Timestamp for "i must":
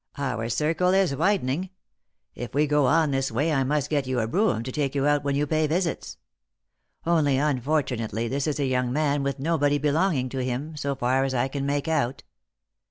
3.53-3.91